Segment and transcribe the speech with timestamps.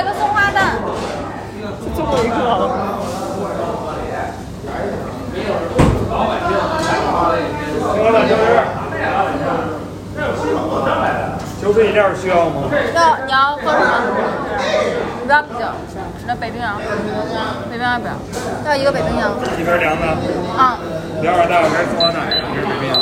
[0.00, 0.76] 一个松花蛋，
[1.94, 2.34] 最后一个。
[11.60, 12.68] 兄弟，件需要吗？
[12.94, 13.82] 要，你要喝什么？
[15.24, 15.64] 不要啤酒，
[16.26, 16.76] 那北冰洋。
[16.76, 18.12] 北冰洋不要，
[18.66, 19.32] 要一个北冰洋。
[19.58, 20.06] 一边凉的。
[20.58, 20.78] 啊。
[21.22, 22.94] 两碗大碗面，松花蛋，一杯北冰洋。